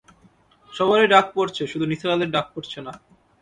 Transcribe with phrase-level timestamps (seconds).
[0.73, 2.93] সবারই ডাক পড়ছে, শুধু নিসার আলির ডাক পড়ছে না।